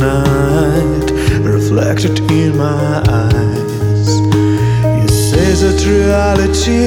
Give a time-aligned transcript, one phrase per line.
[0.00, 1.10] night
[1.42, 4.08] reflected in my eyes.
[4.98, 6.86] You say that reality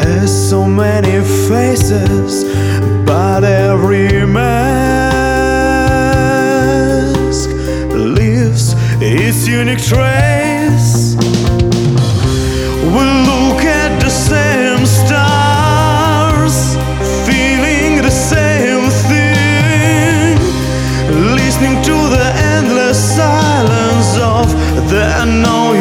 [0.00, 2.44] has so many faces,
[3.04, 4.62] but every mask
[7.90, 10.51] leaves its unique trace.
[21.62, 24.50] Listening to the endless silence of
[24.90, 25.71] the unknown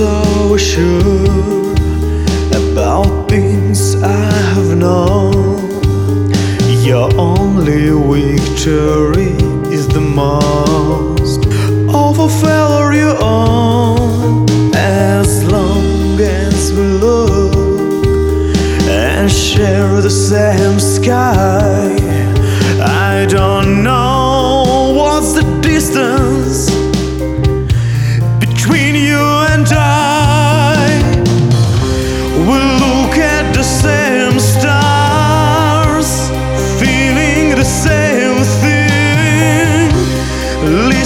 [0.00, 1.72] so sure
[2.60, 6.30] about things I have known.
[6.82, 9.32] Your only victory
[9.76, 11.44] is the most
[12.02, 14.48] of a failure you own.
[14.74, 18.56] As long as we look
[18.88, 21.94] and share the same sky,
[22.80, 26.39] I don't know what's the distance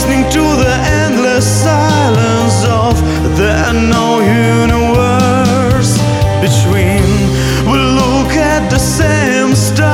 [0.05, 3.01] listening to the endless silence of
[3.39, 4.23] the unknown
[4.61, 5.97] universe
[6.43, 7.03] between.
[7.71, 9.94] We look at the same stars.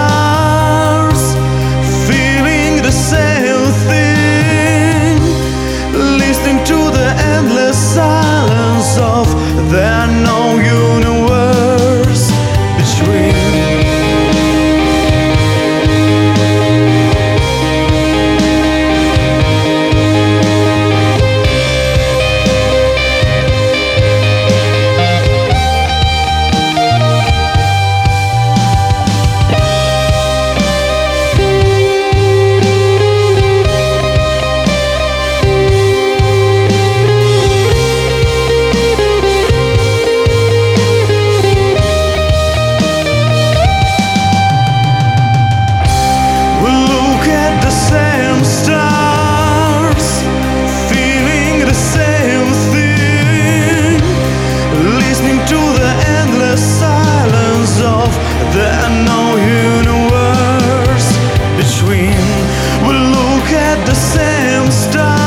[63.70, 65.19] had the same style.